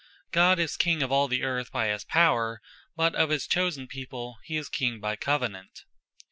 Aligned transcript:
God 0.31 0.57
is 0.57 0.77
King 0.77 1.03
of 1.03 1.11
all 1.11 1.27
the 1.27 1.43
Earth 1.43 1.71
by 1.71 1.89
his 1.89 2.03
Power: 2.05 2.59
but 2.95 3.13
of 3.13 3.29
his 3.29 3.45
chosen 3.45 3.87
people, 3.87 4.39
he 4.45 4.57
is 4.57 4.67
King 4.67 4.99
by 4.99 5.15
Covenant. 5.15 5.83